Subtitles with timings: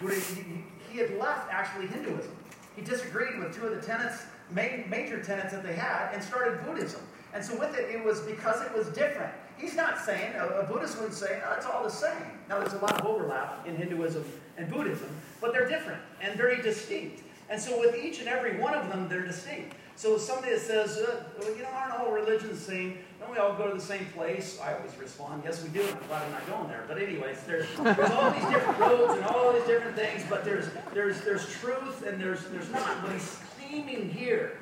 [0.00, 2.34] He, he had left actually Hinduism.
[2.74, 7.00] He disagreed with two of the tenets, major tenets that they had, and started Buddhism.
[7.32, 9.32] And so with it, it was because it was different.
[9.58, 12.12] He's not saying, a, Buddhist wouldn't say, oh, it's all the same.
[12.48, 14.24] Now, there's a lot of overlap in Hinduism
[14.58, 15.08] and Buddhism,
[15.40, 17.22] but they're different and very distinct.
[17.48, 19.74] And so with each and every one of them, they're distinct.
[19.96, 21.95] So somebody that says, uh, well, you know, all
[22.26, 22.98] religions the same?
[23.20, 24.58] Don't we all go to the same place?
[24.62, 25.82] I always respond, yes, we do.
[25.82, 26.84] I'm glad I'm not going there.
[26.86, 30.68] But anyways, there's, there's all these different roads and all these different things, but there's,
[30.92, 33.02] there's, there's truth and there's, there's not.
[33.02, 34.58] But he's claiming here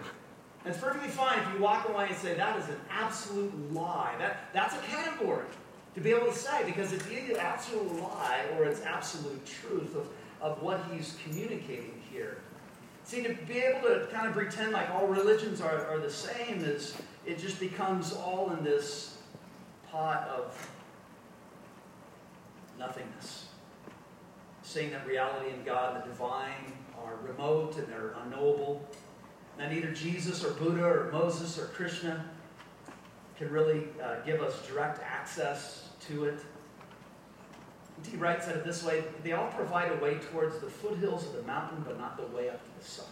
[0.65, 4.15] and it's perfectly fine if you walk away and say, that is an absolute lie.
[4.19, 5.45] That, that's a category
[5.95, 10.09] to be able to say because it's either absolute lie or it's absolute truth of,
[10.41, 12.39] of what he's communicating here.
[13.05, 16.65] See, to be able to kind of pretend like all religions are, are the same
[16.65, 19.19] is it just becomes all in this
[19.91, 20.57] pot of
[22.79, 23.47] nothingness.
[24.63, 28.89] Saying that reality and God, the divine, are remote and they're unknowable
[29.59, 32.25] that neither Jesus or Buddha or Moses or Krishna
[33.37, 36.41] can really uh, give us direct access to it.
[38.03, 38.17] D.
[38.17, 41.43] Wright said it this way they all provide a way towards the foothills of the
[41.43, 43.11] mountain, but not the way up to the summit.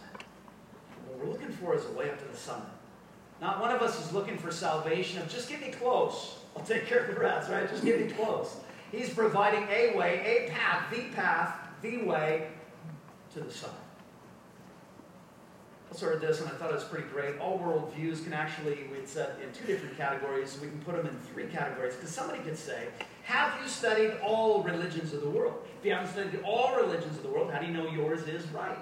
[1.07, 2.67] What we're looking for is a way up to the summit.
[3.41, 6.37] Not one of us is looking for salvation of just get me close.
[6.55, 7.69] I'll take care of the rest, right?
[7.69, 8.57] Just get me close.
[8.91, 12.49] He's providing a way, a path, the path, the way
[13.33, 13.75] to the summit
[15.97, 17.37] sort of this, and I thought it was pretty great.
[17.39, 20.57] All worldviews can actually, we said, in two different categories.
[20.61, 22.87] We can put them in three categories, because somebody could say,
[23.23, 25.65] have you studied all religions of the world?
[25.79, 28.47] If you haven't studied all religions of the world, how do you know yours is
[28.49, 28.77] right?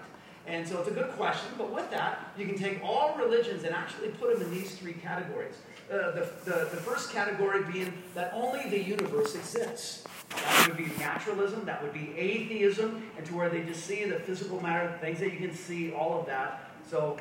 [0.48, 3.76] And so it's a good question, but with that, you can take all religions and
[3.76, 5.56] actually put them in these three categories.
[5.92, 10.04] Uh, the, the, the first category being that only the universe exists.
[10.30, 14.20] That would be naturalism, that would be atheism, and to where they just see the
[14.20, 16.72] physical matter, things that you can see, all of that.
[16.90, 17.18] So,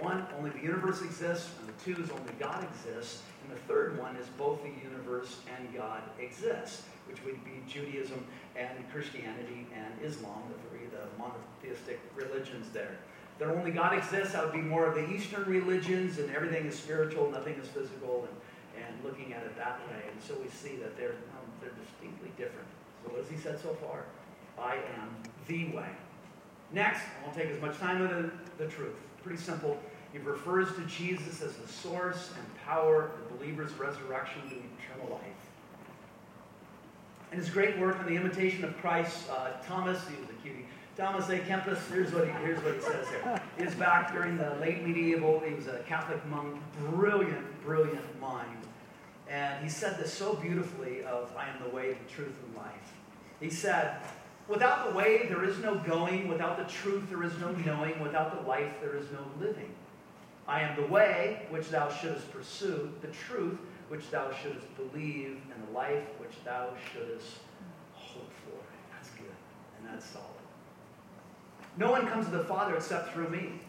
[0.00, 3.98] one, only the universe exists, and the two is only God exists, and the third
[3.98, 8.24] one is both the universe and God exist, which would be Judaism
[8.56, 12.96] and Christianity and Islam, the three the monotheistic religions there.
[13.38, 16.76] That only God exists, that would be more of the Eastern religions, and everything is
[16.76, 20.02] spiritual, nothing is physical, and, and looking at it that way.
[20.10, 22.66] And so we see that they're, um, they're distinctly different.
[23.04, 24.04] So what has he said so far?
[24.58, 25.14] I am
[25.46, 25.88] the way.
[26.72, 28.96] Next, I won't take as much time with the, the truth.
[29.22, 29.78] Pretty simple.
[30.12, 35.12] He refers to Jesus as the source and power of the believer's resurrection to eternal
[35.12, 35.22] life.
[37.32, 40.66] In his great work on the imitation of Christ, uh, Thomas, he was a cutie,
[40.96, 43.42] Thomas à Kempis, here's what he, here's what he says here.
[43.58, 48.56] He is back during the late medieval, he was a Catholic monk, brilliant, brilliant mind.
[49.28, 52.94] And he said this so beautifully of, I am the way, the truth, and life.
[53.40, 53.98] He said,
[54.48, 56.28] Without the way, there is no going.
[56.28, 58.00] Without the truth, there is no knowing.
[58.00, 59.74] Without the life, there is no living.
[60.48, 63.58] I am the way which thou shouldest pursue, the truth
[63.88, 67.38] which thou shouldest believe, and the life which thou shouldest
[67.94, 68.58] hope for.
[68.92, 69.26] That's good,
[69.78, 70.26] and that's solid.
[71.76, 73.60] No one comes to the Father except through me.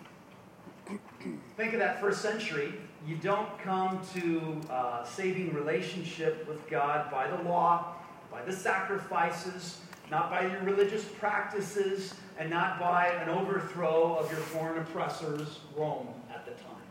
[1.57, 2.73] Think of that first century.
[3.05, 7.95] You don't come to uh, saving relationship with God by the law,
[8.31, 14.39] by the sacrifices, not by your religious practices, and not by an overthrow of your
[14.39, 16.81] foreign oppressors, Rome, at the time.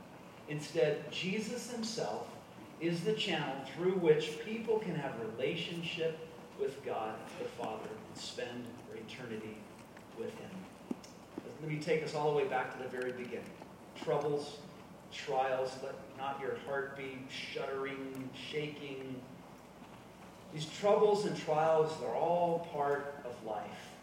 [0.49, 2.29] Instead, Jesus himself
[2.81, 6.19] is the channel through which people can have relationship
[6.61, 8.65] with God the Father and spend
[8.95, 9.57] eternity
[10.19, 10.51] with him.
[11.63, 13.45] Let me take us all the way back to the very beginning.
[14.05, 14.59] Troubles,
[15.13, 19.17] trials, let not your heart be shuddering, shaking,
[20.57, 23.96] these troubles and trials are all part of life.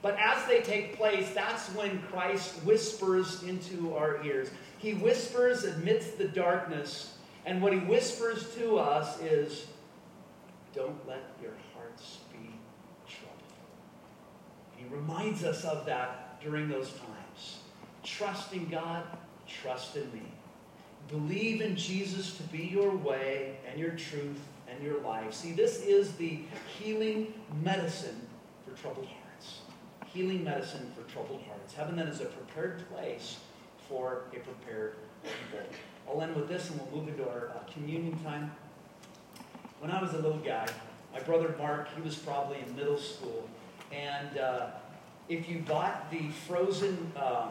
[0.00, 4.48] But as they take place, that's when Christ whispers into our ears.
[4.78, 7.14] He whispers amidst the darkness,
[7.44, 9.66] and what he whispers to us is,
[10.74, 12.50] Don't let your hearts be
[13.08, 13.42] troubled.
[14.76, 17.58] He reminds us of that during those times.
[18.04, 19.04] Trust in God,
[19.48, 20.22] trust in me.
[21.08, 25.32] Believe in Jesus to be your way and your truth and your life.
[25.32, 26.38] See, this is the
[26.78, 28.20] healing medicine
[28.64, 29.27] for troubled hearts.
[30.12, 31.74] Healing medicine for troubled hearts.
[31.74, 33.36] Heaven then is a prepared place
[33.88, 35.64] for a prepared people.
[36.08, 38.50] I'll end with this and we'll move into our uh, communion time.
[39.80, 40.66] When I was a little guy,
[41.12, 43.48] my brother Mark, he was probably in middle school,
[43.92, 44.66] and uh,
[45.28, 47.50] if you bought the frozen um,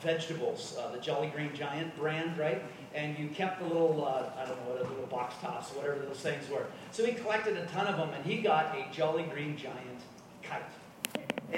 [0.00, 2.62] vegetables, uh, the Jolly Green Giant brand, right?
[2.94, 5.98] and you kept the little, uh, I don't know what, a little box tops, whatever
[6.00, 6.66] those things were.
[6.90, 10.00] So he collected a ton of them, and he got a Jolly Green Giant
[10.42, 10.62] kite.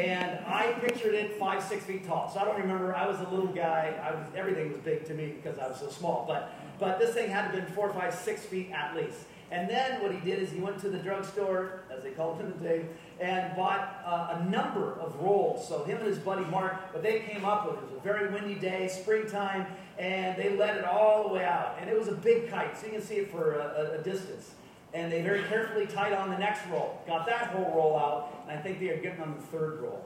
[0.00, 2.31] And I pictured it five, six feet tall.
[2.32, 2.97] So I don't remember.
[2.97, 3.94] I was a little guy.
[4.02, 6.25] I was everything was big to me because I was so small.
[6.26, 9.19] But but this thing had to have been four, five, six feet at least.
[9.50, 12.44] And then what he did is he went to the drugstore, as they called it
[12.44, 12.87] in the day,
[13.20, 15.69] and bought uh, a number of rolls.
[15.69, 18.32] So him and his buddy Mark, what they came up with, it was a very
[18.32, 19.67] windy day, springtime,
[19.99, 21.76] and they let it all the way out.
[21.81, 24.53] And it was a big kite, so you can see it for a, a distance.
[24.92, 28.58] And they very carefully tied on the next roll, got that whole roll out, and
[28.58, 30.04] I think they are getting on the third roll.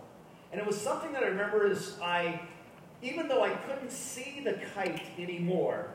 [0.52, 2.40] And it was something that I remember is I,
[3.02, 5.88] even though I couldn't see the kite anymore,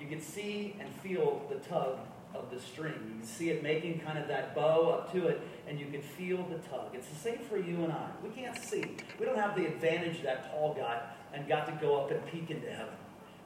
[0.00, 1.98] you could see and feel the tug
[2.34, 2.94] of the string.
[3.08, 6.02] You can see it making kind of that bow up to it, and you could
[6.02, 6.94] feel the tug.
[6.94, 8.08] It's the same for you and I.
[8.22, 8.84] We can't see.
[9.20, 12.50] We don't have the advantage that Paul got and got to go up and peek
[12.50, 12.94] into heaven.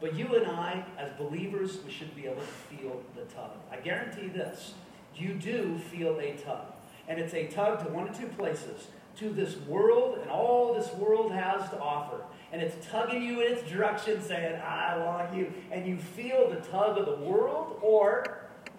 [0.01, 3.53] But you and I, as believers, we should be able to feel the tug.
[3.71, 4.75] I guarantee this.
[5.17, 6.67] You do feel a tug.
[7.09, 10.93] And it's a tug to one of two places to this world and all this
[10.95, 12.21] world has to offer.
[12.53, 15.53] And it's tugging you in its direction, saying, I want you.
[15.73, 18.25] And you feel the tug of the world, or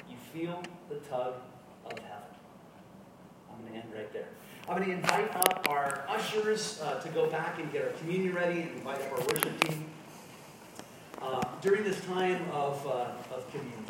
[0.09, 1.33] you feel the tug
[1.85, 2.23] of heaven.
[3.51, 4.27] I'm going to end right there.
[4.69, 8.33] I'm going to invite up our ushers uh, to go back and get our communion
[8.35, 9.85] ready and invite up our worship team
[11.21, 13.83] uh, during this time of, uh, of communion.